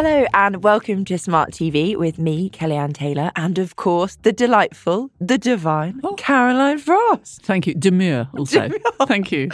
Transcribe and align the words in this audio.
Hello 0.00 0.26
and 0.32 0.62
welcome 0.62 1.04
to 1.06 1.18
Smart 1.18 1.50
TV 1.50 1.96
with 1.96 2.20
me, 2.20 2.50
Kelly-Anne 2.50 2.92
Taylor, 2.92 3.32
and 3.34 3.58
of 3.58 3.74
course 3.74 4.14
the 4.22 4.32
delightful, 4.32 5.10
the 5.20 5.38
divine 5.38 6.00
Caroline 6.16 6.78
Frost. 6.78 7.42
Thank 7.42 7.66
you. 7.66 7.74
Demure 7.74 8.28
also. 8.38 8.68
Thank 9.08 9.32
you. 9.32 9.48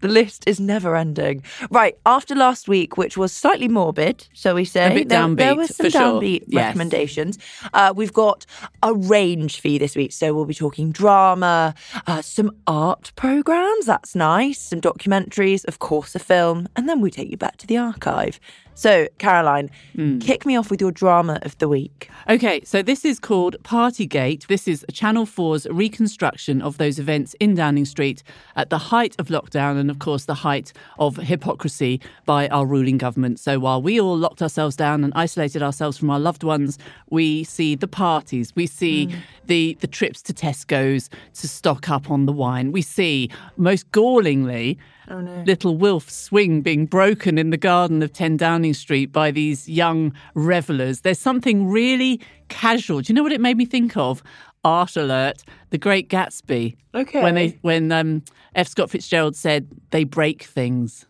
The 0.00 0.08
list 0.08 0.44
is 0.46 0.58
never 0.58 0.96
ending. 0.96 1.44
Right, 1.70 1.94
after 2.06 2.34
last 2.34 2.68
week, 2.68 2.96
which 2.96 3.18
was 3.18 3.34
slightly 3.34 3.68
morbid, 3.68 4.26
shall 4.32 4.54
we 4.54 4.64
say? 4.64 4.90
A 4.90 4.94
bit 4.94 5.10
there, 5.10 5.28
there 5.34 5.54
were 5.54 5.66
some 5.66 5.84
for 5.84 5.90
sure. 5.90 6.00
downbeat 6.00 6.44
Yes. 6.46 6.68
recommendations. 6.68 7.38
Uh, 7.74 7.92
we've 7.94 8.14
got 8.14 8.46
a 8.82 8.94
range 8.94 9.60
for 9.60 9.68
you 9.68 9.78
this 9.78 9.94
week. 9.94 10.12
So 10.12 10.32
we'll 10.32 10.46
be 10.46 10.54
talking 10.54 10.90
drama, 10.90 11.74
uh, 12.06 12.22
some 12.22 12.56
art 12.66 13.12
programs, 13.14 13.84
that's 13.84 14.14
nice, 14.14 14.58
some 14.58 14.80
documentaries, 14.80 15.66
of 15.66 15.80
course, 15.80 16.14
a 16.14 16.18
film, 16.18 16.66
and 16.76 16.88
then 16.88 17.02
we 17.02 17.10
take 17.10 17.30
you 17.30 17.36
back 17.36 17.58
to 17.58 17.66
the 17.66 17.76
archive. 17.76 18.40
So, 18.82 19.06
Caroline, 19.18 19.70
Hmm. 19.94 20.18
kick 20.18 20.44
me 20.44 20.56
off 20.56 20.68
with 20.68 20.80
your 20.80 20.90
drama 20.90 21.38
of 21.42 21.56
the 21.58 21.68
week. 21.68 22.10
Okay, 22.28 22.62
so 22.64 22.82
this 22.82 23.04
is 23.04 23.20
called 23.20 23.54
Partygate. 23.62 24.48
This 24.48 24.66
is 24.66 24.84
Channel 24.92 25.24
4's 25.24 25.68
reconstruction 25.70 26.60
of 26.60 26.78
those 26.78 26.98
events 26.98 27.36
in 27.38 27.54
Downing 27.54 27.84
Street 27.84 28.24
at 28.56 28.70
the 28.70 28.78
height 28.78 29.14
of 29.20 29.28
lockdown 29.28 29.78
and, 29.78 29.88
of 29.88 30.00
course, 30.00 30.24
the 30.24 30.34
height 30.34 30.72
of 30.98 31.16
hypocrisy 31.16 32.00
by 32.26 32.48
our 32.48 32.66
ruling 32.66 32.98
government. 32.98 33.38
So 33.38 33.60
while 33.60 33.80
we 33.80 34.00
all 34.00 34.18
locked 34.18 34.42
ourselves 34.42 34.74
down 34.74 35.04
and 35.04 35.12
isolated 35.14 35.62
ourselves 35.62 35.96
from 35.96 36.10
our 36.10 36.18
loved 36.18 36.42
ones, 36.42 36.76
we 37.08 37.44
see 37.44 37.76
the 37.76 37.86
parties, 37.86 38.52
we 38.56 38.66
see 38.66 39.14
the, 39.46 39.76
the 39.80 39.86
trips 39.86 40.20
to 40.22 40.32
Tesco's 40.32 41.08
to 41.34 41.46
stock 41.46 41.88
up 41.88 42.10
on 42.10 42.26
the 42.26 42.32
wine. 42.32 42.72
We 42.72 42.82
see, 42.82 43.30
most 43.56 43.92
gallingly, 43.92 44.76
little 45.44 45.76
Wilf 45.76 46.10
swing 46.10 46.62
being 46.62 46.86
broken 46.86 47.38
in 47.38 47.50
the 47.50 47.56
garden 47.56 48.02
of 48.02 48.12
10 48.12 48.36
Downing 48.36 48.74
Street 48.74 49.12
by 49.12 49.30
these 49.30 49.68
young 49.68 50.12
revelers. 50.34 51.00
There's 51.00 51.18
something 51.18 51.68
really 51.68 52.20
casual. 52.48 53.00
Do 53.00 53.12
you 53.12 53.14
know 53.14 53.22
what 53.22 53.32
it 53.32 53.40
made 53.40 53.56
me 53.56 53.64
think 53.64 53.96
of? 53.96 54.22
Art 54.64 54.96
alert, 54.96 55.42
The 55.70 55.78
Great 55.78 56.08
Gatsby. 56.08 56.76
Okay. 56.94 57.22
When 57.22 57.34
they 57.34 57.58
when 57.62 57.90
um, 57.90 58.22
F. 58.54 58.68
Scott 58.68 58.90
Fitzgerald 58.90 59.34
said 59.34 59.66
they 59.90 60.04
break 60.04 60.44
things 60.44 61.06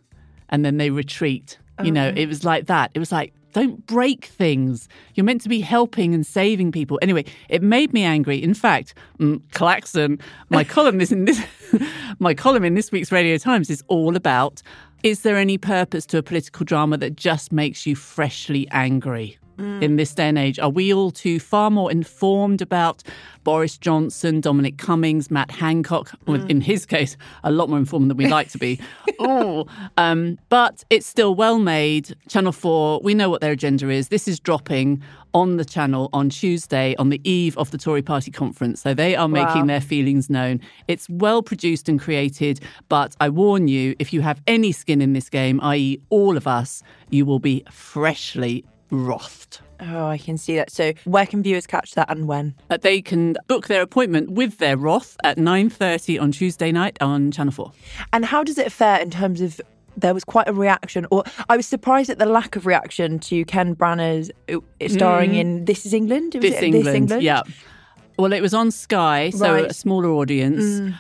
and 0.49 0.65
then 0.65 0.79
they 0.79 0.91
retreat. 0.91 1.59
You 1.83 1.91
know, 1.91 2.13
it 2.15 2.27
was 2.27 2.45
like 2.45 2.67
that. 2.67 2.93
It 2.95 3.01
was 3.01 3.11
like 3.11 3.35
don't 3.53 3.87
break 3.87 4.27
things. 4.27 4.89
You're 5.15 5.25
meant 5.25 5.43
to 5.43 5.49
be 5.49 5.61
helping 5.61 6.15
and 6.15 6.27
saving 6.27 6.73
people. 6.73 6.99
Anyway, 7.03 7.25
it 7.49 7.63
made 7.63 7.93
me 7.93 8.03
angry. 8.03 8.43
In 8.43 8.55
fact, 8.55 8.95
mm, 9.19 9.41
Claxon, 9.53 10.19
my 10.51 10.65
column 10.65 11.01
is 11.01 11.13
in 11.13 11.25
this 11.25 11.43
my 12.19 12.35
column 12.35 12.65
in 12.65 12.75
this 12.75 12.93
week's 12.93 13.13
Radio 13.13 13.39
Times 13.39 13.71
is 13.71 13.83
all 13.89 14.17
about 14.17 14.63
is 15.03 15.23
there 15.23 15.37
any 15.37 15.59
purpose 15.59 16.07
to 16.07 16.19
a 16.19 16.23
political 16.23 16.65
drama 16.65 16.97
that 16.99 17.17
just 17.17 17.51
makes 17.51 17.87
you 17.87 17.97
freshly 17.97 18.69
angry? 18.71 19.37
In 19.59 19.97
this 19.97 20.15
day 20.15 20.29
and 20.29 20.39
age, 20.39 20.59
are 20.59 20.71
we 20.71 20.93
all 20.93 21.11
too 21.11 21.39
far 21.39 21.71
more 21.71 21.91
informed 21.91 22.63
about 22.63 23.03
Boris 23.45 23.77
Johnson, 23.79 24.41
Dominic 24.41 24.79
Cummings, 24.79 25.31
Matt 25.31 25.51
Hancock? 25.51 26.13
Well, 26.27 26.45
in 26.47 26.61
his 26.61 26.87
case, 26.87 27.17
a 27.45 27.53
lot 27.53 27.69
more 27.69 27.79
informed 27.79 28.11
than 28.11 28.17
we 28.17 28.27
like 28.27 28.49
to 28.51 28.59
be. 28.59 28.81
oh, 29.19 29.67
um, 29.97 30.39
but 30.49 30.85
it's 30.91 31.07
still 31.07 31.35
well 31.35 31.59
made. 31.59 32.17
Channel 32.29 32.53
Four, 32.53 33.01
we 33.05 33.15
know 33.15 33.29
what 33.31 33.41
their 33.41 33.53
agenda 33.53 33.89
is. 33.91 34.09
This 34.09 34.27
is 34.27 34.41
dropping 34.41 35.03
on 35.35 35.57
the 35.57 35.65
channel 35.65 36.11
on 36.13 36.29
Tuesday 36.29 36.95
on 36.97 37.09
the 37.09 37.21
eve 37.29 37.57
of 37.57 37.71
the 37.71 37.79
Tory 37.79 38.03
Party 38.03 38.31
conference. 38.31 38.81
So 38.83 38.95
they 38.95 39.15
are 39.17 39.29
making 39.29 39.63
Wow. 39.63 39.67
their 39.67 39.81
feelings 39.81 40.29
known. 40.29 40.61
It's 40.89 41.09
well 41.09 41.43
produced 41.43 41.89
and 41.89 42.01
created, 42.01 42.61
but 42.89 43.17
I 43.21 43.29
warn 43.29 43.69
you, 43.69 43.95
if 43.99 44.13
you 44.13 44.21
have 44.23 44.43
any 44.47 44.73
skin 44.73 45.01
in 45.01 45.13
this 45.15 45.29
game, 45.31 45.61
i.e., 45.63 46.01
all 46.11 46.37
of 46.37 46.47
us, 46.47 46.83
you 47.11 47.25
will 47.25 47.39
be 47.39 47.65
freshly 47.71 48.65
wrothed. 48.93 49.59
Oh, 49.81 50.07
I 50.07 50.17
can 50.19 50.39
see 50.39 50.55
that. 50.57 50.71
So, 50.71 50.93
where 51.05 51.27
can 51.27 51.43
viewers 51.43 51.67
catch 51.67 51.95
that 51.95 52.09
and 52.09 52.29
when? 52.29 52.55
Uh, 52.71 52.77
they 52.77 53.03
can 53.03 53.35
book 53.49 53.67
their 53.67 53.83
appointment 53.83 54.31
with 54.31 54.59
their 54.59 54.77
wrath 54.77 55.17
at 55.25 55.39
9.30 55.39 56.21
on 56.23 56.31
Tuesday 56.31 56.71
night 56.71 56.97
on 57.01 57.33
Channel 57.33 57.53
4. 57.53 57.73
And 58.13 58.25
how 58.25 58.45
does 58.45 58.59
it 58.59 58.71
fare 58.71 59.01
in 59.01 59.11
terms 59.11 59.41
of 59.41 59.61
there 59.97 60.15
was 60.15 60.23
quite 60.25 60.49
a 60.49 60.53
reaction, 60.55 61.07
or 61.11 61.25
I 61.49 61.57
was 61.57 61.67
surprised 61.67 62.11
at 62.11 62.19
the 62.19 62.27
lack 62.27 62.55
of 62.57 62.65
reaction 62.65 63.19
to 63.21 63.45
Ken 63.45 63.75
Branagh's 63.75 64.31
uh, 64.49 64.59
starring 64.89 65.35
in 65.35 65.65
This 65.65 65.85
Is 65.85 65.93
England. 65.93 66.35
Was 66.35 66.45
Mm. 66.45 66.49
This 66.49 66.55
it 66.55 66.65
England, 66.65 66.87
This 66.87 66.95
England? 66.95 67.23
yeah. 67.25 67.43
Well, 68.19 68.33
it 68.33 68.41
was 68.41 68.55
on 68.55 68.71
Sky, 68.71 69.31
so 69.31 69.53
Right. 69.55 69.65
Mm. 69.65 69.71
a 69.71 69.75
smaller 69.75 70.11
audience. 70.11 70.81
Uh, 70.81 70.97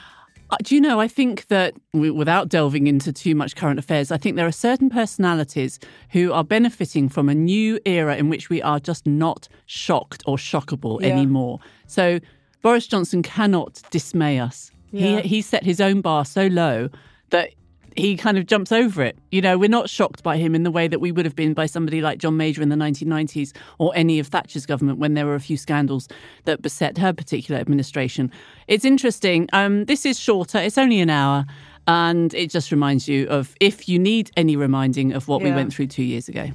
Uh, 0.52 0.56
do 0.62 0.74
you 0.74 0.80
know, 0.82 1.00
I 1.00 1.08
think 1.08 1.46
that 1.48 1.72
without 1.94 2.48
delving 2.50 2.86
into 2.86 3.10
too 3.12 3.34
much 3.34 3.56
current 3.56 3.78
affairs, 3.78 4.12
I 4.12 4.18
think 4.18 4.36
there 4.36 4.46
are 4.46 4.52
certain 4.52 4.90
personalities 4.90 5.80
who 6.10 6.30
are 6.32 6.44
benefiting 6.44 7.08
from 7.08 7.30
a 7.30 7.34
new 7.34 7.80
era 7.86 8.16
in 8.16 8.28
which 8.28 8.50
we 8.50 8.60
are 8.60 8.78
just 8.78 9.06
not 9.06 9.48
shocked 9.64 10.22
or 10.26 10.36
shockable 10.36 11.00
Yeah. 11.00 11.08
anymore. 11.08 11.58
So 11.86 12.20
Boris 12.60 12.86
Johnson 12.86 13.22
cannot 13.22 13.80
dismay 13.90 14.38
us. 14.40 14.70
Yeah. 14.90 15.20
He, 15.22 15.28
he 15.28 15.42
set 15.42 15.64
his 15.64 15.80
own 15.80 16.02
bar 16.02 16.26
so 16.26 16.46
low 16.48 16.90
that 17.30 17.48
he 17.96 18.16
kind 18.16 18.38
of 18.38 18.46
jumps 18.46 18.72
over 18.72 19.02
it. 19.02 19.18
You 19.30 19.40
know, 19.40 19.58
we're 19.58 19.68
not 19.68 19.88
shocked 19.88 20.22
by 20.22 20.36
him 20.36 20.54
in 20.54 20.62
the 20.62 20.70
way 20.70 20.88
that 20.88 21.00
we 21.00 21.12
would 21.12 21.24
have 21.24 21.36
been 21.36 21.54
by 21.54 21.66
somebody 21.66 22.00
like 22.00 22.18
John 22.18 22.36
Major 22.36 22.62
in 22.62 22.68
the 22.68 22.76
1990s 22.76 23.54
or 23.78 23.92
any 23.94 24.18
of 24.18 24.28
Thatcher's 24.28 24.66
government 24.66 24.98
when 24.98 25.14
there 25.14 25.26
were 25.26 25.34
a 25.34 25.40
few 25.40 25.56
scandals 25.56 26.08
that 26.44 26.62
beset 26.62 26.98
her 26.98 27.12
particular 27.12 27.60
administration. 27.60 28.30
It's 28.68 28.84
interesting. 28.84 29.48
Um, 29.52 29.84
this 29.86 30.06
is 30.06 30.18
shorter, 30.18 30.58
it's 30.58 30.78
only 30.78 31.00
an 31.00 31.10
hour. 31.10 31.44
And 31.88 32.32
it 32.34 32.50
just 32.50 32.70
reminds 32.70 33.08
you 33.08 33.26
of 33.26 33.56
if 33.58 33.88
you 33.88 33.98
need 33.98 34.30
any 34.36 34.54
reminding 34.54 35.12
of 35.12 35.26
what 35.26 35.42
we 35.42 35.50
went 35.50 35.74
through 35.74 35.88
two 35.88 36.04
years 36.04 36.28
ago. 36.28 36.50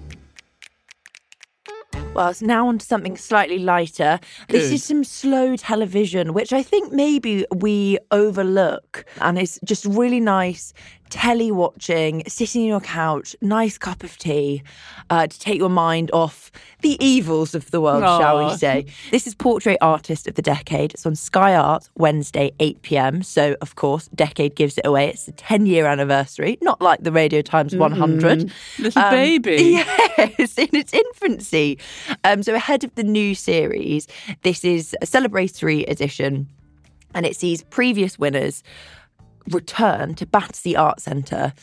Well, 2.18 2.30
it's 2.30 2.42
now 2.42 2.68
on 2.68 2.80
to 2.80 2.86
something 2.86 3.16
slightly 3.16 3.60
lighter. 3.60 4.20
This 4.50 4.72
is 4.72 4.84
some 4.84 5.04
slow 5.04 5.56
television, 5.56 6.34
which 6.34 6.52
I 6.52 6.64
think 6.64 6.92
maybe 6.92 7.46
we 7.56 8.00
overlook. 8.10 9.06
And 9.22 9.38
it's 9.38 9.60
just 9.64 9.86
really 9.86 10.20
nice 10.20 10.74
telly 11.10 11.52
watching, 11.52 12.24
sitting 12.28 12.64
on 12.64 12.68
your 12.68 12.80
couch, 12.82 13.36
nice 13.42 13.78
cup 13.78 14.04
of 14.04 14.18
tea 14.18 14.64
uh, 15.10 15.28
to 15.28 15.40
take 15.40 15.58
your 15.58 15.70
mind 15.70 16.10
off 16.14 16.52
the 16.82 16.98
evils 17.04 17.56
of 17.56 17.72
the 17.72 17.82
world, 17.82 18.04
shall 18.04 18.46
we 18.46 18.56
say. 18.58 18.86
This 19.12 19.26
is 19.28 19.34
Portrait 19.36 19.78
Artist 19.82 20.28
of 20.28 20.36
the 20.36 20.42
Decade. 20.42 20.94
It's 20.94 21.06
on 21.06 21.16
Sky 21.16 21.56
Art 21.56 21.90
Wednesday, 21.96 22.52
8 22.60 22.82
pm. 22.82 23.24
So, 23.24 23.56
of 23.62 23.76
course, 23.76 24.08
Decade 24.16 24.56
gives 24.56 24.78
it 24.78 24.86
away. 24.86 25.08
It's 25.10 25.26
the 25.26 25.32
10 25.34 25.66
year 25.66 25.86
anniversary, 25.88 26.58
not 26.62 26.82
like 26.82 27.04
the 27.04 27.12
Radio 27.12 27.42
Times 27.42 27.76
100. 27.76 28.52
Little 28.80 29.02
Um, 29.02 29.12
baby. 29.12 29.84
Yes, 30.18 30.58
in 30.58 30.70
its 30.74 30.94
infancy. 30.94 31.78
Um, 32.24 32.42
so, 32.44 32.54
ahead 32.56 32.84
of 32.84 32.94
the 32.96 33.04
new 33.04 33.36
series, 33.36 34.08
this 34.42 34.64
is 34.64 34.96
a 35.02 35.06
celebratory 35.06 35.90
edition 35.90 36.48
and 37.14 37.26
it 37.26 37.36
sees 37.36 37.64
previous 37.64 38.20
winners 38.20 38.64
return 39.50 40.16
to 40.16 40.26
Battersea 40.26 40.76
Art 40.76 41.00
Centre 41.00 41.54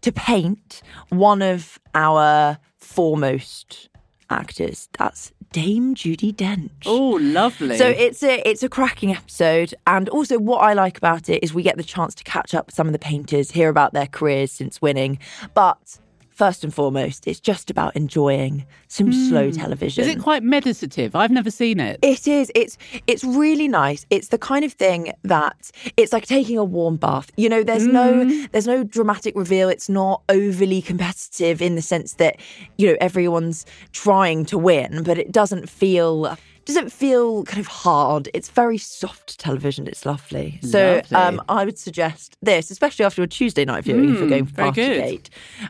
to 0.00 0.12
paint 0.12 0.82
one 1.10 1.42
of 1.42 1.78
our 1.94 2.58
foremost 2.78 3.88
actors. 4.30 4.88
That's 4.98 5.32
Dame 5.52 5.94
Judi 5.94 6.34
Dench. 6.34 6.70
Oh, 6.84 7.18
lovely. 7.20 7.78
So 7.78 7.86
it's 7.86 8.22
a 8.24 8.46
it's 8.48 8.64
a 8.64 8.68
cracking 8.68 9.12
episode, 9.12 9.72
and 9.86 10.08
also 10.08 10.38
what 10.38 10.58
I 10.58 10.72
like 10.72 10.98
about 10.98 11.28
it 11.28 11.44
is 11.44 11.54
we 11.54 11.62
get 11.62 11.76
the 11.76 11.84
chance 11.84 12.14
to 12.16 12.24
catch 12.24 12.54
up 12.54 12.66
with 12.66 12.74
some 12.74 12.88
of 12.88 12.92
the 12.92 12.98
painters, 12.98 13.52
hear 13.52 13.68
about 13.68 13.92
their 13.92 14.08
careers 14.08 14.50
since 14.50 14.82
winning. 14.82 15.18
But 15.54 16.00
first 16.34 16.64
and 16.64 16.74
foremost, 16.74 17.26
it's 17.26 17.40
just 17.40 17.70
about 17.70 17.94
enjoying 17.94 18.66
some 18.88 19.12
slow 19.12 19.50
hmm. 19.50 19.56
television. 19.56 20.02
is 20.02 20.08
it 20.08 20.20
quite 20.20 20.42
meditative? 20.42 21.14
I've 21.14 21.30
never 21.30 21.50
seen 21.50 21.80
it. 21.80 21.98
It 22.02 22.26
is. 22.26 22.50
It's 22.54 22.76
it's 23.06 23.24
really 23.24 23.68
nice. 23.68 24.04
It's 24.10 24.28
the 24.28 24.38
kind 24.38 24.64
of 24.64 24.72
thing 24.72 25.12
that 25.22 25.70
it's 25.96 26.12
like 26.12 26.26
taking 26.26 26.58
a 26.58 26.64
warm 26.64 26.96
bath. 26.96 27.30
You 27.36 27.48
know, 27.48 27.62
there's 27.62 27.86
no 27.86 28.24
hmm. 28.24 28.44
there's 28.52 28.66
no 28.66 28.84
dramatic 28.84 29.36
reveal. 29.36 29.68
It's 29.68 29.88
not 29.88 30.22
overly 30.28 30.82
competitive 30.82 31.62
in 31.62 31.76
the 31.76 31.82
sense 31.82 32.14
that 32.14 32.36
you 32.78 32.86
know 32.88 32.96
everyone's 33.00 33.64
trying 33.92 34.44
to 34.46 34.58
win, 34.58 35.02
but 35.02 35.18
it 35.18 35.30
doesn't 35.32 35.68
feel 35.68 36.36
doesn't 36.66 36.90
feel 36.90 37.44
kind 37.44 37.60
of 37.60 37.66
hard. 37.66 38.28
It's 38.32 38.48
very 38.48 38.78
soft 38.78 39.38
television. 39.38 39.86
It's 39.86 40.06
lovely. 40.06 40.58
So 40.62 40.96
Lovely. 40.96 41.16
um, 41.16 41.42
I 41.48 41.64
would 41.64 41.78
suggest 41.78 42.36
this, 42.42 42.70
especially 42.70 43.04
after 43.04 43.22
a 43.22 43.26
Tuesday 43.26 43.64
night 43.64 43.84
viewing 43.84 44.12
if 44.14 44.18
you're 44.18 44.28
going 44.28 44.46
for 44.46 44.54
very 44.54 44.70
good. 44.72 45.02
Partygate. 45.02 45.28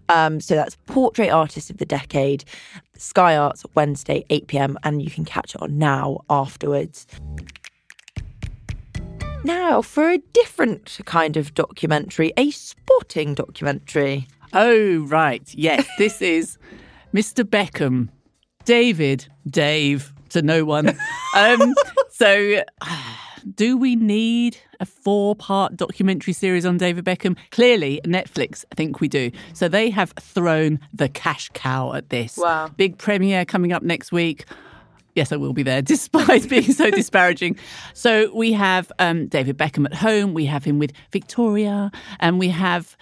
Um, 0.08 0.40
so 0.40 0.54
that's 0.54 0.76
Portrait 0.86 1.30
Artist 1.30 1.70
of 1.70 1.78
the 1.78 1.84
Decade, 1.84 2.44
Sky 2.96 3.36
Arts, 3.36 3.64
Wednesday, 3.74 4.24
8 4.30 4.46
pm, 4.46 4.78
and 4.84 5.02
you 5.02 5.10
can 5.10 5.24
catch 5.24 5.54
it 5.54 5.62
on 5.62 5.78
now 5.78 6.20
afterwards. 6.30 7.06
Now, 9.42 9.82
for 9.82 10.10
a 10.10 10.18
different 10.32 11.00
kind 11.04 11.36
of 11.36 11.52
documentary, 11.52 12.32
a 12.38 12.50
sporting 12.50 13.34
documentary. 13.34 14.26
Oh, 14.54 15.00
right. 15.00 15.42
Yes, 15.54 15.86
this 15.98 16.22
is 16.22 16.56
Mr. 17.14 17.44
Beckham, 17.44 18.08
David, 18.64 19.26
Dave, 19.46 20.13
to 20.34 20.42
no 20.42 20.64
one. 20.64 20.96
Um, 21.34 21.74
so, 22.10 22.62
do 23.54 23.76
we 23.76 23.96
need 23.96 24.56
a 24.80 24.86
four 24.86 25.34
part 25.34 25.76
documentary 25.76 26.32
series 26.32 26.66
on 26.66 26.76
David 26.76 27.04
Beckham? 27.04 27.36
Clearly, 27.50 28.00
Netflix 28.04 28.64
I 28.70 28.74
think 28.74 29.00
we 29.00 29.08
do. 29.08 29.30
So, 29.54 29.68
they 29.68 29.90
have 29.90 30.12
thrown 30.20 30.78
the 30.92 31.08
cash 31.08 31.50
cow 31.54 31.94
at 31.94 32.10
this. 32.10 32.36
Wow. 32.36 32.68
Big 32.76 32.98
premiere 32.98 33.44
coming 33.44 33.72
up 33.72 33.82
next 33.82 34.12
week. 34.12 34.44
Yes, 35.14 35.30
I 35.30 35.36
will 35.36 35.52
be 35.52 35.62
there, 35.62 35.80
despite 35.94 36.48
being 36.48 36.72
so 36.72 36.90
disparaging. 36.90 37.56
So 37.92 38.34
we 38.34 38.52
have 38.52 38.90
um, 38.98 39.28
David 39.28 39.56
Beckham 39.56 39.86
at 39.86 39.94
home, 39.94 40.34
we 40.34 40.44
have 40.46 40.64
him 40.64 40.80
with 40.80 40.92
Victoria, 41.12 41.92
and 42.18 42.40
we 42.40 42.48
have 42.48 42.96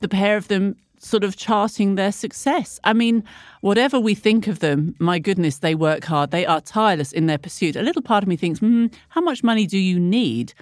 the 0.00 0.08
pair 0.08 0.36
of 0.36 0.48
them 0.48 0.76
sort 1.06 1.24
of 1.24 1.36
charting 1.36 1.94
their 1.94 2.12
success. 2.12 2.80
I 2.84 2.92
mean, 2.92 3.24
whatever 3.60 3.98
we 3.98 4.14
think 4.14 4.46
of 4.46 4.58
them, 4.58 4.94
my 4.98 5.18
goodness, 5.18 5.58
they 5.58 5.74
work 5.74 6.04
hard. 6.04 6.30
They 6.30 6.44
are 6.44 6.60
tireless 6.60 7.12
in 7.12 7.26
their 7.26 7.38
pursuit. 7.38 7.76
A 7.76 7.82
little 7.82 8.02
part 8.02 8.22
of 8.22 8.28
me 8.28 8.36
thinks, 8.36 8.58
hmm, 8.58 8.86
how 9.10 9.20
much 9.20 9.42
money 9.42 9.66
do 9.66 9.78
you 9.78 9.98
need 9.98 10.52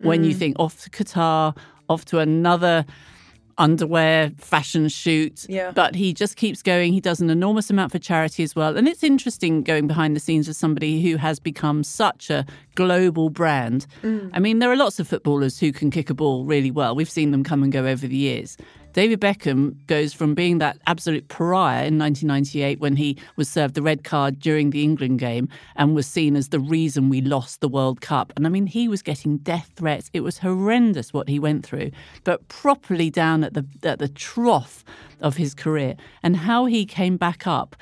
when 0.00 0.24
you 0.24 0.34
think 0.34 0.56
off 0.58 0.82
to 0.82 0.90
Qatar, 0.90 1.56
off 1.88 2.04
to 2.06 2.18
another 2.18 2.84
underwear 3.58 4.32
fashion 4.38 4.88
shoot. 4.88 5.46
Yeah. 5.48 5.70
But 5.70 5.94
he 5.94 6.12
just 6.12 6.36
keeps 6.36 6.62
going. 6.62 6.92
He 6.92 7.00
does 7.00 7.20
an 7.20 7.30
enormous 7.30 7.70
amount 7.70 7.92
for 7.92 7.98
charity 7.98 8.42
as 8.42 8.54
well. 8.54 8.76
And 8.76 8.88
it's 8.88 9.02
interesting 9.02 9.62
going 9.62 9.86
behind 9.86 10.16
the 10.16 10.20
scenes 10.20 10.48
of 10.48 10.56
somebody 10.56 11.02
who 11.02 11.16
has 11.16 11.38
become 11.38 11.84
such 11.84 12.30
a 12.30 12.44
global 12.74 13.30
brand. 13.30 13.86
I 14.32 14.40
mean, 14.40 14.58
there 14.58 14.70
are 14.70 14.76
lots 14.76 14.98
of 14.98 15.08
footballers 15.08 15.58
who 15.58 15.72
can 15.72 15.90
kick 15.90 16.10
a 16.10 16.14
ball 16.14 16.44
really 16.44 16.70
well. 16.70 16.94
We've 16.94 17.10
seen 17.10 17.30
them 17.30 17.44
come 17.44 17.62
and 17.62 17.72
go 17.72 17.86
over 17.86 18.06
the 18.06 18.16
years. 18.16 18.56
David 18.94 19.20
Beckham 19.20 19.74
goes 19.88 20.14
from 20.14 20.34
being 20.34 20.58
that 20.58 20.78
absolute 20.86 21.26
pariah 21.26 21.86
in 21.86 21.98
1998 21.98 22.78
when 22.78 22.94
he 22.94 23.18
was 23.34 23.48
served 23.48 23.74
the 23.74 23.82
red 23.82 24.04
card 24.04 24.38
during 24.38 24.70
the 24.70 24.84
England 24.84 25.18
game 25.18 25.48
and 25.74 25.96
was 25.96 26.06
seen 26.06 26.36
as 26.36 26.50
the 26.50 26.60
reason 26.60 27.08
we 27.08 27.20
lost 27.20 27.60
the 27.60 27.68
World 27.68 28.00
Cup. 28.00 28.32
And 28.36 28.46
I 28.46 28.50
mean, 28.50 28.68
he 28.68 28.86
was 28.86 29.02
getting 29.02 29.38
death 29.38 29.72
threats. 29.74 30.10
It 30.12 30.20
was 30.20 30.38
horrendous 30.38 31.12
what 31.12 31.28
he 31.28 31.40
went 31.40 31.66
through, 31.66 31.90
but 32.22 32.46
properly 32.46 33.10
down 33.10 33.42
at 33.42 33.54
the 33.54 33.66
at 33.82 33.98
the 33.98 34.08
trough 34.08 34.84
of 35.20 35.38
his 35.38 35.54
career 35.54 35.96
and 36.22 36.36
how 36.36 36.66
he 36.66 36.86
came 36.86 37.16
back 37.16 37.48
up 37.48 37.74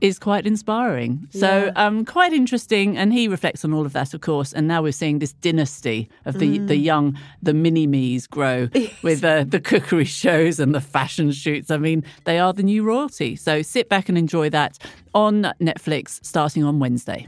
is 0.00 0.18
quite 0.18 0.46
inspiring. 0.46 1.28
So 1.30 1.72
um, 1.76 2.04
quite 2.04 2.32
interesting, 2.32 2.96
and 2.96 3.12
he 3.12 3.28
reflects 3.28 3.64
on 3.64 3.72
all 3.72 3.84
of 3.86 3.92
that, 3.92 4.14
of 4.14 4.20
course. 4.20 4.52
And 4.52 4.66
now 4.66 4.82
we're 4.82 4.92
seeing 4.92 5.18
this 5.18 5.32
dynasty 5.32 6.08
of 6.24 6.38
the 6.38 6.58
the 6.58 6.76
young, 6.76 7.18
the 7.42 7.54
mini 7.54 7.86
me's 7.86 8.26
grow 8.26 8.68
with 9.02 9.24
uh, 9.24 9.44
the 9.44 9.60
cookery 9.60 10.04
shows 10.04 10.58
and 10.60 10.74
the 10.74 10.80
fashion 10.80 11.32
shoots. 11.32 11.70
I 11.70 11.76
mean, 11.76 12.04
they 12.24 12.38
are 12.38 12.52
the 12.52 12.62
new 12.62 12.82
royalty. 12.82 13.36
So 13.36 13.62
sit 13.62 13.88
back 13.88 14.08
and 14.08 14.16
enjoy 14.16 14.50
that 14.50 14.78
on 15.14 15.52
Netflix 15.60 16.24
starting 16.24 16.64
on 16.64 16.78
Wednesday. 16.78 17.26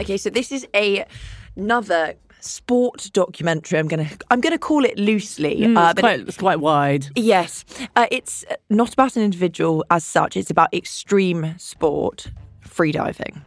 Okay, 0.00 0.16
so 0.16 0.30
this 0.30 0.50
is 0.50 0.66
a 0.74 1.04
another 1.56 2.14
sport 2.40 3.10
documentary. 3.12 3.78
I'm 3.78 3.88
gonna 3.88 4.08
I'm 4.30 4.40
gonna 4.40 4.58
call 4.58 4.84
it 4.84 4.98
loosely, 4.98 5.60
Mm, 5.60 5.76
uh, 5.76 5.90
it's, 5.90 6.00
quite, 6.00 6.20
it's 6.20 6.36
quite 6.36 6.60
wide. 6.60 7.06
Yes, 7.16 7.64
uh, 7.96 8.06
it's 8.10 8.44
not 8.68 8.92
about 8.92 9.16
an 9.16 9.22
individual 9.22 9.84
as 9.90 10.04
such. 10.04 10.36
It's 10.36 10.50
about 10.50 10.72
extreme 10.74 11.54
sport, 11.58 12.30
freediving. 12.66 13.42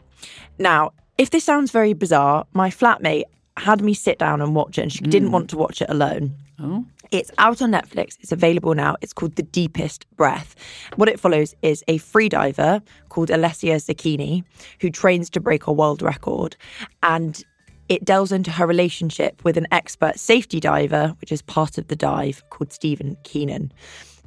Now, 0.59 0.91
if 1.17 1.29
this 1.29 1.43
sounds 1.43 1.71
very 1.71 1.93
bizarre, 1.93 2.45
my 2.53 2.69
flatmate 2.69 3.23
had 3.57 3.81
me 3.81 3.93
sit 3.93 4.17
down 4.19 4.41
and 4.41 4.55
watch 4.55 4.77
it, 4.77 4.81
and 4.81 4.91
she 4.91 5.01
didn't 5.01 5.31
want 5.31 5.49
to 5.51 5.57
watch 5.57 5.81
it 5.81 5.89
alone. 5.89 6.35
Oh. 6.59 6.85
It's 7.11 7.29
out 7.37 7.61
on 7.61 7.71
Netflix. 7.71 8.17
It's 8.21 8.31
available 8.31 8.73
now. 8.73 8.95
It's 9.01 9.13
called 9.13 9.35
The 9.35 9.43
Deepest 9.43 10.07
Breath. 10.15 10.55
What 10.95 11.09
it 11.09 11.19
follows 11.19 11.53
is 11.61 11.83
a 11.87 11.99
freediver 11.99 12.81
called 13.09 13.29
Alessia 13.29 13.75
Zecchini 13.75 14.43
who 14.79 14.89
trains 14.89 15.29
to 15.31 15.39
break 15.39 15.67
a 15.67 15.71
world 15.71 16.01
record. 16.01 16.55
And 17.03 17.43
it 17.89 18.05
delves 18.05 18.31
into 18.31 18.51
her 18.51 18.65
relationship 18.65 19.43
with 19.43 19.57
an 19.57 19.67
expert 19.71 20.17
safety 20.19 20.59
diver, 20.59 21.15
which 21.21 21.31
is 21.31 21.41
part 21.41 21.77
of 21.77 21.87
the 21.87 21.95
dive, 21.95 22.43
called 22.49 22.71
Stephen 22.73 23.17
Keenan. 23.23 23.71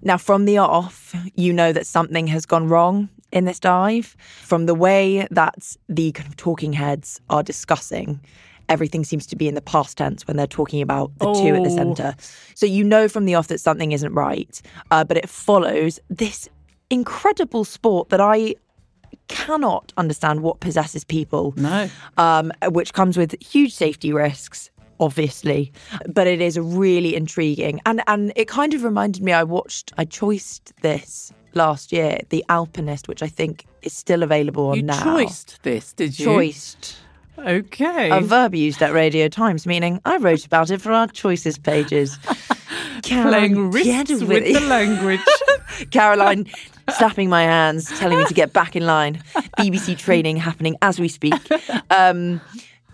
Now, 0.03 0.19
from 0.19 0.45
the 0.45 0.59
off, 0.59 1.15
you 1.35 1.53
know 1.53 1.73
that 1.73 1.87
something 1.87 2.27
has 2.29 2.45
gone 2.47 2.69
wrong 2.69 3.09
in 3.33 3.45
this 3.47 3.59
dive. 3.59 4.17
From 4.43 4.67
the 4.67 4.75
way 4.75 5.27
that 5.31 5.77
the 5.89 6.13
kind 6.13 6.29
of 6.29 6.37
talking 6.37 6.75
heads 6.75 7.21
are 7.31 7.43
discussing, 7.43 8.21
everything 8.69 9.05
seems 9.05 9.27
to 9.29 9.37
be 9.37 9.49
in 9.49 9.55
the 9.55 9.63
past 9.63 9.97
tense 9.97 10.27
when 10.27 10.37
they're 10.37 10.47
talking 10.47 10.83
about 10.83 11.11
the 11.19 11.33
two 11.35 11.55
at 11.55 11.65
the 11.65 11.71
Oh. 11.71 11.77
centre. 11.77 12.15
So 12.55 12.67
you 12.67 12.85
know 12.85 13.09
from 13.09 13.25
the 13.25 13.35
off 13.35 13.49
that 13.49 13.59
something 13.61 13.93
isn't 13.93 14.13
right, 14.13 14.61
uh, 14.91 15.03
but 15.05 15.17
it 15.17 15.29
follows 15.29 15.99
this 16.11 16.49
incredible 16.91 17.65
sport 17.65 18.11
that 18.11 18.21
I 18.21 18.55
cannot 19.29 19.93
understand 19.97 20.41
what 20.41 20.61
possesses 20.61 21.05
people 21.05 21.55
No. 21.57 21.89
um, 22.17 22.53
which 22.71 22.93
comes 22.93 23.17
with 23.17 23.35
huge 23.43 23.75
safety 23.75 24.13
risks. 24.13 24.71
Obviously, 24.99 25.73
but 26.09 26.27
it 26.27 26.41
is 26.41 26.59
really 26.59 27.15
intriguing, 27.15 27.83
and 27.85 28.03
and 28.07 28.33
it 28.35 28.49
kind 28.49 28.73
of 28.73 28.83
reminded 28.83 29.23
me. 29.23 29.31
I 29.31 29.43
watched, 29.45 29.93
I 29.99 30.07
choiced 30.07 30.73
this 30.81 31.35
last 31.53 31.93
year, 31.93 32.19
The 32.31 32.43
Alpinist, 32.49 33.07
which 33.07 33.23
I 33.23 33.29
think 33.29 33.67
is 33.83 33.93
still 33.93 34.23
available 34.23 34.69
on 34.71 34.87
now. 34.87 34.95
You 34.95 35.05
now. 35.05 35.17
choiced 35.17 35.63
this, 35.65 35.93
did 35.93 36.19
you? 36.19 36.25
choiced, 36.25 36.97
Okay. 37.39 38.09
a 38.11 38.23
verb 38.23 38.55
used 38.55 38.81
at 38.83 38.95
Radio 38.95 39.29
Times, 39.29 39.67
meaning 39.67 40.01
I 40.07 40.17
wrote 40.17 40.47
about 40.47 40.71
it 40.71 40.81
for 40.81 40.93
our 40.93 41.09
choices 41.09 41.59
pages. 41.59 42.19
Playing 42.69 43.03
Caroline, 43.03 43.71
wrists 43.71 44.09
get 44.09 44.09
with, 44.11 44.29
with 44.29 44.45
the 44.61 44.61
language. 44.61 45.21
Caroline 45.91 46.47
slapping 46.97 47.29
my 47.29 47.43
hands, 47.43 47.87
telling 47.99 48.19
me 48.19 48.25
to 48.25 48.35
get 48.35 48.53
back 48.53 48.77
in 48.77 48.87
line. 48.87 49.23
BBC 49.59 49.99
training 49.99 50.37
happening 50.37 50.77
as 50.83 50.99
we 50.99 51.09
speak. 51.09 51.35
Um, 51.91 52.41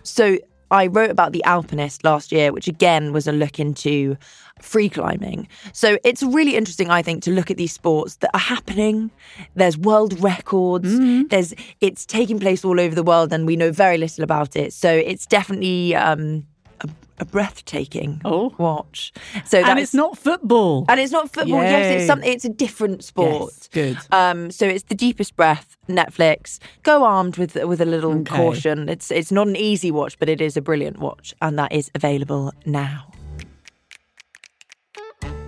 so 0.03 0.37
I 0.71 0.87
wrote 0.87 1.11
about 1.11 1.33
the 1.33 1.43
Alpinist 1.43 2.03
last 2.03 2.31
year, 2.31 2.51
which 2.51 2.67
again 2.67 3.13
was 3.13 3.27
a 3.27 3.31
look 3.31 3.59
into 3.59 4.17
free 4.59 4.89
climbing. 4.89 5.47
So 5.71 5.97
it's 6.03 6.23
really 6.23 6.55
interesting, 6.55 6.89
I 6.89 7.01
think, 7.01 7.23
to 7.23 7.31
look 7.31 7.51
at 7.51 7.57
these 7.57 7.71
sports 7.71 8.15
that 8.17 8.31
are 8.33 8.39
happening. 8.39 9.11
There's 9.55 9.77
world 9.77 10.19
records. 10.19 10.97
There's 11.29 11.53
it's 11.79 12.05
taking 12.05 12.39
place 12.39 12.65
all 12.65 12.79
over 12.79 12.95
the 12.95 13.03
world, 13.03 13.31
and 13.31 13.45
we 13.45 13.55
know 13.55 13.71
very 13.71 13.97
little 13.97 14.23
about 14.23 14.55
it. 14.55 14.73
So 14.73 14.91
it's 14.91 15.25
definitely. 15.25 15.95
Um, 15.95 16.47
a, 17.23 17.31
breathtaking 17.31 18.21
Oh. 18.25 18.53
watch. 18.57 19.11
So 19.45 19.57
and 19.59 19.79
it's 19.79 19.93
not 19.93 20.17
football. 20.17 20.85
and 20.89 20.99
it's 20.99 21.11
not 21.11 21.31
football. 21.31 21.61
Yes, 21.63 21.95
it's 22.01 22.07
something. 22.07 22.31
It's 22.31 22.45
a 22.45 22.49
different 22.49 23.03
sport. 23.03 23.51
Yes, 23.53 23.69
good. 23.71 23.97
Um, 24.11 24.51
so 24.51 24.65
it's 24.65 24.83
the 24.85 24.95
deepest 24.95 25.35
breath. 25.35 25.77
Netflix. 25.89 26.59
Go 26.83 27.03
armed 27.03 27.37
with 27.37 27.55
with 27.55 27.81
a 27.81 27.85
little 27.85 28.13
Okay. 28.21 28.35
caution. 28.35 28.87
It's 28.89 29.11
it's 29.11 29.31
not 29.31 29.47
an 29.47 29.55
easy 29.55 29.91
watch, 29.91 30.17
but 30.19 30.29
it 30.29 30.39
is 30.41 30.55
a 30.57 30.61
brilliant 30.61 30.99
watch, 30.99 31.33
and 31.41 31.57
that 31.59 31.71
is 31.73 31.91
available 31.95 32.51
now. 32.65 33.07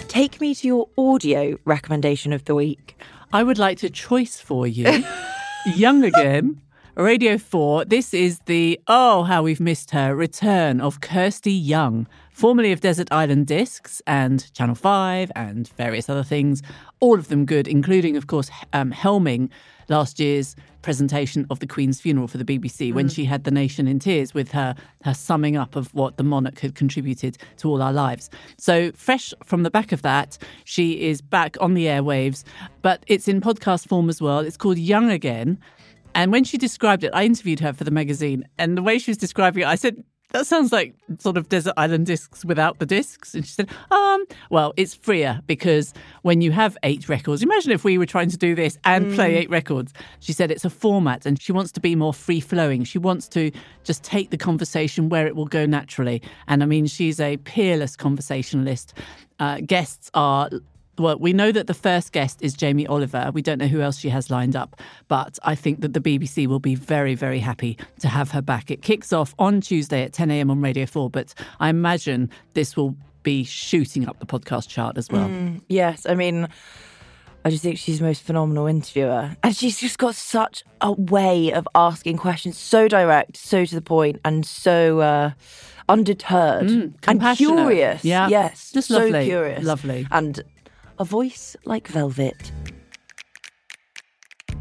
Take 0.08 0.40
me 0.40 0.56
to 0.56 0.68
your 0.68 0.90
audio 0.98 1.58
recommendation 1.66 2.32
of 2.34 2.46
the 2.46 2.56
week. 2.56 2.98
I 3.34 3.44
would 3.44 3.58
like 3.58 3.78
to 3.80 3.90
choice 3.90 4.40
for 4.40 4.66
you 4.66 5.04
Young 5.76 6.04
Again, 6.06 6.62
Radio 6.96 7.38
4. 7.38 7.84
This 7.84 8.14
is 8.14 8.40
the, 8.46 8.80
oh, 8.88 9.24
how 9.24 9.44
we've 9.44 9.60
missed 9.60 9.92
her, 9.92 10.16
return 10.16 10.80
of 10.80 11.02
Kirsty 11.02 11.52
Young, 11.52 12.08
formerly 12.32 12.72
of 12.72 12.80
Desert 12.80 13.10
Island 13.12 13.48
Discs 13.48 14.02
and 14.08 14.52
Channel 14.54 14.76
5 14.76 15.30
and 15.36 15.68
various 15.76 16.08
other 16.08 16.24
things. 16.24 16.64
All 17.02 17.20
of 17.20 17.28
them 17.28 17.46
good, 17.46 17.68
including, 17.68 18.16
of 18.16 18.28
course, 18.28 18.50
um, 18.72 18.94
helming 18.94 19.50
last 19.90 20.22
year's 20.22 20.56
presentation 20.86 21.46
of 21.50 21.60
the 21.60 21.68
Queen's 21.68 22.00
funeral 22.00 22.28
for 22.28 22.38
the 22.38 22.46
BBC 22.46 22.94
when 22.94 23.10
she 23.10 23.26
had 23.26 23.44
the 23.44 23.52
nation 23.52 23.88
in 23.88 23.98
tears 23.98 24.36
with 24.36 24.52
her 24.52 24.76
her 25.04 25.16
summing 25.16 25.58
up 25.58 25.76
of 25.76 25.92
what 25.96 26.18
the 26.18 26.24
monarch 26.24 26.60
had 26.60 26.76
contributed 26.76 27.38
to 27.58 27.68
all 27.70 27.82
our 27.82 27.92
lives. 27.92 28.30
So 28.58 28.92
fresh 28.92 29.34
from 29.44 29.64
the 29.64 29.72
back 29.72 29.92
of 29.92 30.04
that, 30.04 30.38
she 30.64 31.02
is 31.02 31.22
back 31.22 31.58
on 31.60 31.74
the 31.74 31.86
airwaves, 31.86 32.44
but 32.84 33.04
it's 33.08 33.28
in 33.28 33.42
podcast 33.42 33.88
form 33.88 34.10
as 34.10 34.22
well. 34.22 34.40
It's 34.40 34.58
called 34.58 34.78
Young 34.78 35.10
Again. 35.10 35.58
And 36.16 36.32
when 36.32 36.44
she 36.44 36.58
described 36.58 37.04
it, 37.04 37.12
I 37.14 37.26
interviewed 37.26 37.60
her 37.60 37.74
for 37.74 37.84
the 37.84 37.92
magazine, 37.92 38.48
and 38.58 38.78
the 38.78 38.82
way 38.82 38.98
she 38.98 39.12
was 39.12 39.18
describing 39.18 39.64
it, 39.64 39.68
I 39.68 39.76
said, 39.76 40.04
that 40.32 40.48
sounds 40.48 40.72
like 40.72 40.94
sort 41.20 41.38
of 41.38 41.48
Desert 41.48 41.74
Island 41.78 42.08
Discs 42.08 42.44
without 42.44 42.80
the 42.80 42.86
discs. 42.86 43.36
And 43.36 43.46
she 43.46 43.54
said, 43.54 43.70
um, 43.92 44.26
well, 44.50 44.74
it's 44.76 44.94
freer 44.94 45.40
because 45.48 45.94
when 46.24 46.42
you 46.42 46.52
have 46.52 46.78
eight 46.84 47.08
records, 47.08 47.42
imagine 47.42 47.72
if 47.72 47.86
we 47.86 47.98
were 47.98 48.06
trying 48.06 48.30
to 48.30 48.38
do 48.38 48.54
this 48.54 48.78
and 48.84 49.14
play 49.16 49.36
eight 49.38 49.50
records. 49.50 49.94
She 50.20 50.34
said 50.34 50.52
it's 50.52 50.66
a 50.66 50.70
format 50.70 51.26
and 51.26 51.42
she 51.42 51.54
wants 51.54 51.72
to 51.74 51.80
be 51.80 51.96
more 51.96 52.14
free 52.14 52.42
flowing. 52.42 52.84
She 52.84 52.98
wants 52.98 53.30
to 53.30 53.50
just 53.84 54.04
take 54.04 54.32
the 54.32 54.38
conversation 54.38 55.08
where 55.08 55.26
it 55.26 55.38
will 55.38 55.46
go 55.46 55.66
naturally. 55.66 56.22
And 56.48 56.64
I 56.64 56.66
mean, 56.66 56.88
she's 56.88 57.20
a 57.22 57.38
peerless 57.38 57.96
conversationalist. 57.96 58.94
Uh, 59.40 59.60
guests 59.62 60.12
are 60.16 60.50
well, 60.98 61.18
we 61.18 61.34
know 61.34 61.52
that 61.52 61.68
the 61.68 61.74
first 61.74 62.12
guest 62.12 62.42
is 62.42 62.54
Jamie 62.54 62.88
Oliver. 62.88 63.32
We 63.34 63.42
don't 63.42 63.58
know 63.58 63.68
who 63.68 63.82
else 63.82 64.00
she 64.00 64.10
has 64.10 64.30
lined 64.30 64.56
up, 64.56 64.80
but 65.08 65.38
I 65.44 65.56
think 65.56 65.82
that 65.82 65.94
the 65.94 66.00
BBC 66.02 66.48
will 66.48 66.60
be 66.60 66.76
very, 66.76 67.16
very 67.16 67.40
happy 67.40 67.78
to 68.00 68.08
have 68.08 68.32
her 68.32 68.42
back. 68.42 68.72
It 68.72 68.82
kicks 68.82 69.12
off 69.12 69.36
on 69.40 69.62
Tuesday 69.62 70.04
at 70.04 70.14
10 70.14 70.32
a.m. 70.32 70.50
on 70.52 70.62
Radio 70.62 70.86
4, 70.86 71.10
but 71.10 71.34
I 71.60 71.70
imagine 71.70 72.30
this 72.54 72.76
will 72.76 72.96
be 73.24 73.44
shooting 73.44 74.08
up 74.08 74.20
the 74.20 74.26
podcast 74.26 74.70
chart 74.70 74.98
as 74.98 75.10
well. 75.10 75.30
Yes, 75.68 76.06
I 76.08 76.14
mean, 76.16 76.48
I 77.44 77.50
just 77.50 77.64
think 77.64 77.78
she's 77.78 78.00
the 78.00 78.06
most 78.06 78.24
phenomenal 78.24 78.68
interviewer. 78.68 79.36
And 79.44 79.56
she's 79.56 79.80
just 79.80 79.98
got 79.98 80.16
such 80.16 80.64
a 80.82 80.92
way 80.94 81.52
of 81.52 81.68
asking 81.76 82.18
questions, 82.18 82.58
so 82.58 82.88
direct, 82.88 83.38
so 83.38 83.66
to 83.66 83.76
the 83.76 83.82
point, 83.82 84.22
and 84.24 84.46
so 84.46 85.00
uh, 85.00 85.32
undeterred 85.90 86.70
and 87.08 87.22
curious. 87.36 88.04
Yeah. 88.04 88.30
Yes, 88.30 88.72
Just 88.72 88.88
so 88.88 89.12
curious. 89.24 89.64
Lovely. 89.64 90.08
And 90.12 90.44
a 91.00 91.06
voice 91.06 91.56
like 91.66 91.88
velvet. 91.88 92.52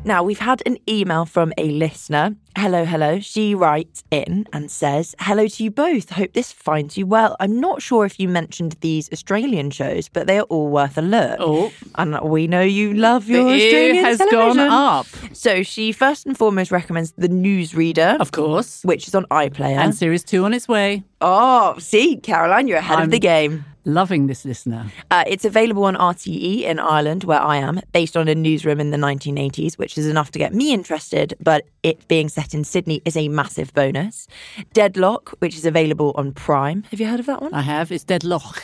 Now, 0.06 0.22
we've 0.22 0.38
had 0.38 0.62
an 0.66 0.76
email 0.86 1.24
from 1.24 1.54
a 1.56 1.70
listener. 1.70 2.36
Hello, 2.58 2.84
hello. 2.84 3.20
She 3.20 3.54
writes 3.54 4.04
in 4.10 4.46
and 4.52 4.70
says, 4.70 5.14
Hello 5.18 5.48
to 5.48 5.64
you 5.64 5.70
both. 5.70 6.10
Hope 6.10 6.34
this 6.34 6.52
finds 6.52 6.98
you 6.98 7.06
well. 7.06 7.36
I'm 7.40 7.58
not 7.58 7.80
sure 7.80 8.04
if 8.04 8.20
you 8.20 8.28
mentioned 8.28 8.76
these 8.82 9.10
Australian 9.14 9.70
shows, 9.70 10.10
but 10.10 10.26
they 10.26 10.38
are 10.38 10.42
all 10.50 10.68
worth 10.68 10.98
a 10.98 11.02
look. 11.02 11.38
Oh. 11.40 11.72
And 11.94 12.20
we 12.20 12.46
know 12.46 12.60
you 12.60 12.92
love 12.92 13.30
your 13.30 13.44
The 13.44 13.54
Australian 13.54 14.04
has 14.04 14.18
television. 14.18 14.56
gone 14.56 14.68
up. 14.68 15.06
So 15.32 15.62
she 15.62 15.90
first 15.90 16.26
and 16.26 16.36
foremost 16.36 16.70
recommends 16.70 17.12
The 17.12 17.28
Newsreader, 17.30 18.20
Of 18.20 18.32
course. 18.32 18.82
which 18.84 19.08
is 19.08 19.14
on 19.14 19.24
iPlayer. 19.30 19.78
And 19.78 19.94
series 19.94 20.22
two 20.22 20.44
on 20.44 20.52
its 20.52 20.68
way. 20.68 21.02
oh, 21.22 21.78
see, 21.78 22.18
Caroline, 22.18 22.68
you're 22.68 22.76
ahead 22.78 22.98
I'm- 22.98 23.06
of 23.06 23.10
the 23.10 23.18
game. 23.20 23.64
Loving 23.84 24.26
this 24.28 24.44
listener. 24.44 24.86
Uh, 25.10 25.24
it's 25.26 25.44
available 25.44 25.84
on 25.84 25.94
RTE 25.94 26.62
in 26.62 26.78
Ireland, 26.78 27.24
where 27.24 27.40
I 27.40 27.56
am, 27.56 27.80
based 27.92 28.16
on 28.16 28.28
a 28.28 28.34
newsroom 28.34 28.80
in 28.80 28.90
the 28.90 28.96
1980s, 28.96 29.74
which 29.74 29.98
is 29.98 30.06
enough 30.06 30.30
to 30.30 30.38
get 30.38 30.54
me 30.54 30.72
interested, 30.72 31.34
but 31.40 31.66
it 31.82 32.08
being 32.08 32.28
set 32.28 32.54
in 32.54 32.64
Sydney 32.64 33.02
is 33.04 33.16
a 33.16 33.28
massive 33.28 33.74
bonus. 33.74 34.26
Deadloch, 34.72 35.34
which 35.40 35.56
is 35.56 35.66
available 35.66 36.12
on 36.16 36.32
Prime. 36.32 36.84
Have 36.90 37.00
you 37.00 37.06
heard 37.06 37.20
of 37.20 37.26
that 37.26 37.42
one? 37.42 37.52
I 37.52 37.60
have. 37.60 37.92
It's 37.92 38.04
Deadloch 38.04 38.62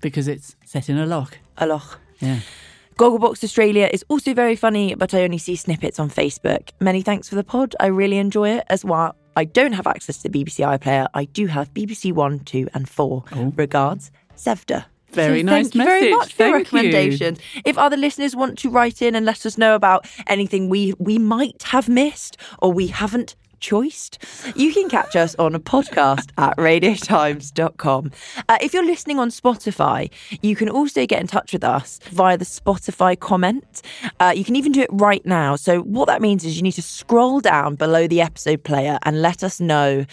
because 0.00 0.28
it's 0.28 0.56
set 0.64 0.88
in 0.88 0.98
a 0.98 1.06
lock. 1.06 1.38
A 1.58 1.66
lock. 1.66 2.00
Yeah. 2.20 2.40
Gogglebox 2.96 3.42
Australia 3.42 3.88
is 3.92 4.04
also 4.08 4.34
very 4.34 4.56
funny, 4.56 4.94
but 4.94 5.14
I 5.14 5.22
only 5.22 5.38
see 5.38 5.56
snippets 5.56 5.98
on 5.98 6.10
Facebook. 6.10 6.70
Many 6.80 7.02
thanks 7.02 7.28
for 7.28 7.34
the 7.34 7.44
pod. 7.44 7.74
I 7.80 7.86
really 7.86 8.18
enjoy 8.18 8.50
it 8.50 8.64
as 8.68 8.84
well. 8.84 9.16
I 9.36 9.44
don't 9.44 9.72
have 9.72 9.86
access 9.86 10.18
to 10.18 10.28
the 10.28 10.44
BBC 10.44 10.66
iPlayer. 10.78 11.08
I 11.14 11.24
do 11.24 11.46
have 11.46 11.72
BBC 11.72 12.12
One, 12.12 12.40
Two, 12.40 12.68
and 12.74 12.88
Four. 12.88 13.24
Regards, 13.56 14.10
Sevda. 14.44 14.84
Very 15.12 15.40
So 15.40 15.46
nice 15.46 15.70
Thank 15.70 15.74
you 15.74 15.84
very 15.84 16.00
message. 16.00 16.18
much 16.18 16.34
for 16.34 16.46
your 16.46 16.64
Thank 16.64 17.20
you. 17.20 17.36
If 17.64 17.76
other 17.78 17.96
listeners 17.96 18.36
want 18.36 18.58
to 18.60 18.70
write 18.70 19.02
in 19.02 19.14
and 19.16 19.26
let 19.26 19.44
us 19.44 19.58
know 19.58 19.74
about 19.74 20.06
anything 20.28 20.68
we 20.68 20.94
we 20.98 21.18
might 21.18 21.62
have 21.64 21.88
missed 21.88 22.36
or 22.62 22.72
we 22.72 22.86
haven't 22.88 23.34
choiced, 23.60 24.18
you 24.56 24.72
can 24.72 24.88
catch 24.88 25.14
us 25.14 25.34
on 25.38 25.54
a 25.54 25.60
podcast 25.60 26.30
at 26.38 26.56
radiotimes.com. 26.56 28.10
Uh, 28.48 28.58
if 28.60 28.74
you're 28.74 28.84
listening 28.84 29.18
on 29.18 29.28
Spotify, 29.28 30.10
you 30.42 30.56
can 30.56 30.68
also 30.68 31.06
get 31.06 31.20
in 31.20 31.26
touch 31.26 31.52
with 31.52 31.62
us 31.62 32.00
via 32.10 32.36
the 32.36 32.44
Spotify 32.44 33.18
comment. 33.18 33.82
Uh, 34.18 34.32
you 34.34 34.44
can 34.44 34.56
even 34.56 34.72
do 34.72 34.80
it 34.80 34.90
right 34.92 35.24
now. 35.24 35.56
So, 35.56 35.80
what 35.80 36.06
that 36.06 36.20
means 36.20 36.44
is 36.44 36.56
you 36.56 36.62
need 36.62 36.72
to 36.72 36.82
scroll 36.82 37.40
down 37.40 37.74
below 37.76 38.06
the 38.06 38.20
episode 38.20 38.64
player 38.64 38.98
and 39.02 39.22
let 39.22 39.44
us 39.44 39.60
know 39.60 40.04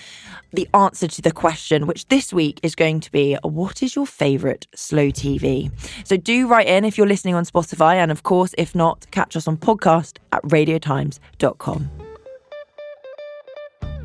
the 0.54 0.68
answer 0.74 1.08
to 1.08 1.22
the 1.22 1.32
question, 1.32 1.88
which 1.88 2.08
this 2.08 2.34
week 2.34 2.60
is 2.64 2.76
going 2.76 3.00
to 3.02 3.12
be 3.12 3.38
what 3.44 3.84
is 3.84 3.96
your 3.96 4.06
favourite 4.06 4.68
slow 4.76 5.08
TV? 5.08 5.72
So, 6.04 6.18
do 6.18 6.48
write 6.48 6.68
in 6.68 6.86
if 6.86 6.98
you're 6.98 7.08
listening 7.08 7.36
on 7.36 7.46
Spotify. 7.46 7.96
And 7.96 8.12
of 8.12 8.24
course, 8.24 8.54
if 8.58 8.76
not, 8.76 9.10
catch 9.12 9.36
us 9.36 9.48
on 9.48 9.58
podcast 9.58 10.18
at 10.32 10.44
radiotimes.com. 10.44 12.07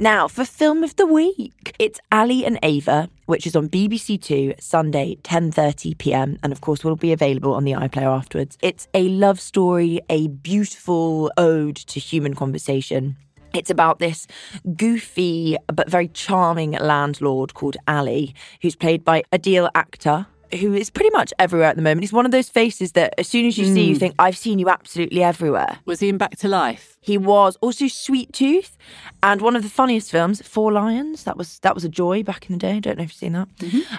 Now, 0.03 0.27
for 0.27 0.45
film 0.45 0.83
of 0.83 0.97
the 0.97 1.07
week, 1.07 1.77
it's 1.79 2.01
Ali 2.11 2.45
and 2.45 2.59
Ava, 2.65 3.09
which 3.27 3.47
is 3.47 3.55
on 3.55 3.69
BBC 3.69 4.21
Two 4.21 4.53
Sunday, 4.59 5.17
10:30 5.23 5.97
p.m. 5.97 6.39
and 6.43 6.53
of 6.53 6.61
course 6.61 6.83
will 6.83 6.97
be 6.97 7.13
available 7.13 7.55
on 7.55 7.63
the 7.63 7.71
iPlayer 7.71 8.11
afterwards. 8.11 8.59
It's 8.63 8.89
a 8.95 9.09
love 9.11 9.39
story, 9.39 10.01
a 10.11 10.27
beautiful 10.27 11.31
ode 11.39 11.77
to 11.77 12.01
human 12.01 12.35
conversation. 12.35 13.17
It's 13.55 13.71
about 13.71 14.01
this 14.01 14.27
goofy 14.75 15.57
but 15.73 15.89
very 15.89 16.09
charming 16.09 16.73
landlord 16.73 17.55
called 17.55 17.77
Ali, 17.87 18.35
who's 18.61 18.75
played 18.75 19.05
by 19.05 19.23
Adil 19.31 19.71
Akhtar, 19.71 20.27
who 20.55 20.75
is 20.75 20.91
pretty 20.91 21.11
much 21.11 21.33
everywhere 21.39 21.69
at 21.69 21.77
the 21.77 21.83
moment. 21.83 22.01
He's 22.01 22.13
one 22.13 22.25
of 22.25 22.33
those 22.33 22.49
faces 22.49 22.93
that 22.93 23.15
as 23.19 23.29
soon 23.29 23.47
as 23.47 23.57
you 23.59 23.67
see, 23.67 23.85
you 23.85 23.97
think, 23.97 24.15
I've 24.19 24.37
seen 24.37 24.59
you 24.59 24.69
absolutely 24.69 25.23
everywhere. 25.23 25.79
Was 25.85 26.01
he 26.01 26.09
in 26.09 26.19
Back 26.19 26.37
to 26.39 26.49
Life? 26.49 26.97
He 27.01 27.19
was 27.19 27.57
also 27.61 27.89
Sweet 27.89 28.33
Tooth, 28.33 28.77
and 29.23 29.41
one 29.41 29.57
of 29.57 29.63
the 29.63 29.69
funniest 29.69 30.11
films, 30.11 30.41
Four 30.47 30.73
Lions. 30.73 31.25
That 31.25 31.37
was 31.37 31.59
that 31.61 31.75
was 31.75 31.85
a 31.85 31.89
joy 31.89 32.23
back 32.23 32.49
in 32.49 32.55
the 32.55 32.59
day. 32.59 32.75
I 32.75 32.81
don't 32.81 32.99
know 32.99 33.05
if 33.05 33.11
you've 33.11 33.15
seen 33.15 33.33
that. 33.33 33.49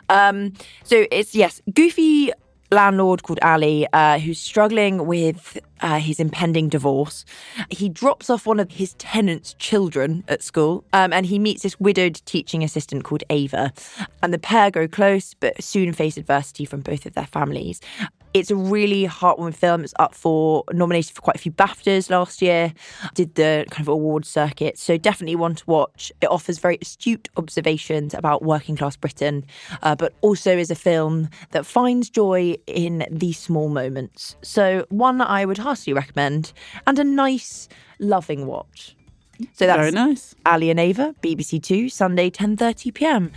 Um, 0.10 0.54
so 0.84 1.06
it's 1.12 1.36
yes, 1.36 1.62
goofy 1.74 2.32
landlord 2.74 3.24
called 3.24 3.39
Ali 3.42 3.88
uh, 3.94 4.20
who's 4.20 4.39
struggling 4.39 5.06
with 5.06 5.58
uh, 5.82 6.00
his 6.00 6.20
impending 6.20 6.70
divorce. 6.70 7.25
He 7.70 7.89
drops 7.89 8.30
off 8.30 8.46
one 8.46 8.60
of 8.60 8.72
his 8.72 8.94
tenants' 8.96 9.53
children 9.60 10.24
at 10.27 10.42
school, 10.42 10.84
um, 10.94 11.13
and 11.13 11.25
he 11.25 11.39
meets 11.39 11.63
this 11.63 11.80
widowed 11.80 12.22
teaching 12.25 12.63
assistant 12.63 13.03
called 13.03 13.24
Ava, 13.30 13.72
and 14.22 14.34
the 14.34 14.39
pair 14.39 14.72
grow 14.72 14.88
close, 14.88 15.34
but 15.34 15.62
soon 15.63 15.94
face 15.94 16.18
adversity 16.18 16.65
from 16.65 16.82
both 16.82 17.06
of 17.06 17.13
their 17.13 17.27
families. 17.27 17.82
It's 18.34 18.50
a 18.50 18.56
really 18.56 19.06
heartwarming 19.06 19.54
film. 19.54 19.84
It's 19.84 19.94
up 20.00 20.16
for 20.16 20.63
nominated 20.72 21.13
for 21.13 21.22
quite 21.22 21.36
a 21.36 21.40
few 21.40 21.52
BAFTAs 21.52 22.10
last 22.10 22.42
year. 22.42 22.74
Did 23.13 23.36
the 23.36 23.66
kind 23.70 23.82
of 23.82 23.88
award 23.88 24.25
circuit, 24.25 24.80
so 24.80 24.98
definitely 24.98 25.36
one 25.36 25.54
to 25.56 25.63
watch. 25.68 26.12
It 26.20 26.25
offers 26.32 26.58
very 26.58 26.80
astute 26.82 27.30
observations 27.38 28.16
about 28.16 28.42
working 28.42 28.75
class 28.75 28.96
Britain, 28.96 29.46
uh, 29.84 29.96
but 29.96 30.13
also 30.22 30.58
is 30.58 30.72
a 30.72 30.75
film 30.75 31.30
that 31.52 31.66
finds 31.66 32.10
joy 32.10 32.56
in 32.66 33.06
the 33.12 33.34
small 33.34 33.70
moments. 33.70 34.36
So 34.42 34.88
one 34.90 35.22
I 35.22 35.46
would 35.46 35.60
heartily 35.60 35.94
recommend, 35.94 36.54
and 36.88 36.98
a 36.98 37.04
nice, 37.04 37.70
loving 38.00 38.48
watch. 38.48 38.96
So 39.54 39.68
that's 39.68 39.78
Very 39.78 39.92
nice. 39.92 40.34
Ali 40.46 40.72
and 40.72 40.80
Ava, 40.80 41.13
BBC 41.22 41.62
Two, 41.62 41.88
Sunday, 41.88 42.32
10:30 42.32 42.94
p.m. 42.96 43.32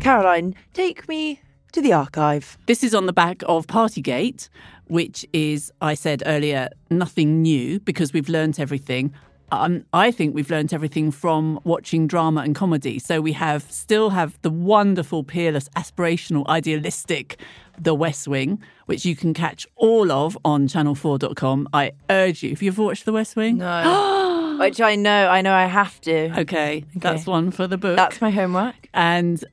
Caroline, 0.00 0.54
take 0.74 1.08
me 1.08 1.40
to 1.74 1.82
the 1.82 1.92
archive. 1.92 2.56
This 2.66 2.84
is 2.84 2.94
on 2.94 3.06
the 3.06 3.12
back 3.12 3.42
of 3.46 3.66
Partygate, 3.66 4.48
which 4.86 5.26
is, 5.32 5.72
I 5.80 5.94
said 5.94 6.22
earlier, 6.24 6.68
nothing 6.88 7.42
new 7.42 7.80
because 7.80 8.12
we've 8.12 8.28
learnt 8.28 8.60
everything. 8.60 9.12
um, 9.50 9.84
I 9.92 10.12
think 10.12 10.34
we've 10.34 10.50
learnt 10.50 10.72
everything 10.72 11.10
from 11.10 11.58
watching 11.64 12.06
drama 12.06 12.42
and 12.42 12.54
comedy. 12.54 12.98
So 13.00 13.20
we 13.20 13.32
have 13.32 13.70
still 13.70 14.10
have 14.10 14.40
the 14.42 14.50
wonderful, 14.50 15.24
peerless, 15.24 15.68
aspirational, 15.70 16.46
idealistic 16.46 17.40
The 17.78 17.94
West 17.94 18.28
Wing, 18.28 18.62
which 18.86 19.04
you 19.04 19.16
can 19.16 19.34
catch 19.34 19.66
all 19.74 20.12
of 20.12 20.38
on 20.44 20.68
channel4.com. 20.68 21.68
I 21.72 21.92
urge 22.08 22.44
you, 22.44 22.50
if 22.52 22.62
you've 22.62 22.78
watched 22.78 23.04
The 23.04 23.12
West 23.12 23.34
Wing, 23.34 23.58
No. 23.58 24.20
Which 24.58 24.80
I 24.80 24.96
know, 24.96 25.28
I 25.28 25.40
know 25.42 25.52
I 25.52 25.66
have 25.66 26.00
to. 26.02 26.40
okay, 26.40 26.84
that's 26.96 27.26
one 27.26 27.50
for 27.50 27.66
the 27.66 27.78
book. 27.78 27.96
That's 27.96 28.20
my 28.20 28.30
homework. 28.30 28.74
And 28.94 29.44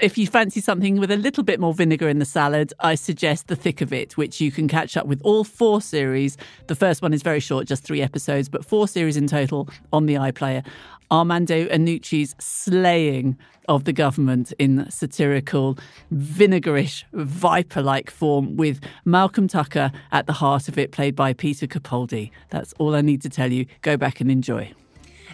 if 0.00 0.18
you 0.18 0.26
fancy 0.26 0.60
something 0.60 0.98
with 0.98 1.10
a 1.10 1.16
little 1.16 1.42
bit 1.42 1.58
more 1.58 1.72
vinegar 1.72 2.08
in 2.08 2.18
the 2.18 2.24
salad, 2.24 2.72
I 2.80 2.94
suggest 2.94 3.48
The 3.48 3.56
Thick 3.56 3.80
of 3.80 3.92
It, 3.92 4.16
which 4.16 4.40
you 4.40 4.50
can 4.50 4.68
catch 4.68 4.96
up 4.96 5.06
with 5.06 5.20
all 5.22 5.44
four 5.44 5.80
series. 5.80 6.36
The 6.66 6.74
first 6.74 7.00
one 7.00 7.14
is 7.14 7.22
very 7.22 7.40
short, 7.40 7.66
just 7.66 7.84
three 7.84 8.02
episodes, 8.02 8.48
but 8.48 8.64
four 8.64 8.86
series 8.86 9.16
in 9.16 9.26
total 9.26 9.68
on 9.92 10.06
the 10.06 10.14
iPlayer. 10.14 10.64
Armando 11.12 11.66
Iannucci's 11.66 12.34
slaying 12.38 13.36
of 13.68 13.84
the 13.84 13.92
government 13.92 14.52
in 14.58 14.90
satirical, 14.90 15.78
vinegarish, 16.12 17.04
viper 17.12 17.82
like 17.82 18.10
form, 18.10 18.56
with 18.56 18.80
Malcolm 19.04 19.46
Tucker 19.46 19.92
at 20.10 20.26
the 20.26 20.32
heart 20.32 20.68
of 20.68 20.78
it, 20.78 20.90
played 20.90 21.14
by 21.14 21.34
Peter 21.34 21.66
Capaldi. 21.66 22.30
That's 22.48 22.72
all 22.78 22.94
I 22.94 23.02
need 23.02 23.20
to 23.22 23.28
tell 23.28 23.52
you. 23.52 23.66
Go 23.82 23.98
back 23.98 24.22
and 24.22 24.30
enjoy. 24.30 24.72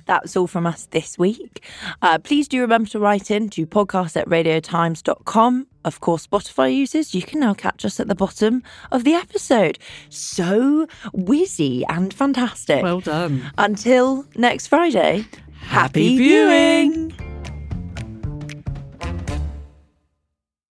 That's 0.07 0.37
all 0.37 0.47
from 0.47 0.67
us 0.67 0.87
this 0.87 1.19
week. 1.19 1.65
Uh, 2.03 2.19
please 2.19 2.49
do 2.49 2.61
remember 2.61 2.89
to 2.91 2.99
write 2.99 3.31
in 3.31 3.49
to 3.51 3.67
podcast 3.67 4.17
at 4.17 4.27
radiotimes.com. 4.27 5.67
Of 5.85 6.01
course, 6.01 6.27
Spotify 6.27 6.75
users, 6.75 7.15
you 7.15 7.23
can 7.23 7.41
now 7.41 7.55
catch 7.55 7.85
us 7.85 8.01
at 8.01 8.09
the 8.09 8.15
bottom 8.15 8.63
of 8.91 9.05
the 9.05 9.15
episode. 9.15 9.79
So 10.09 10.87
whizzy 11.15 11.85
and 11.89 12.13
fantastic. 12.13 12.83
Well 12.83 13.01
done. 13.01 13.51
Until 13.59 14.27
next 14.35 14.67
Friday, 14.69 15.27
Happy 15.69 16.17
viewing. 16.17 17.28